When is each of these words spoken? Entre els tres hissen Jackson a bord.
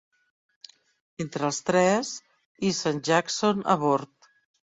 Entre 1.25 1.45
els 1.47 1.59
tres 1.67 2.15
hissen 2.71 3.03
Jackson 3.11 3.63
a 3.77 3.79
bord. 3.87 4.33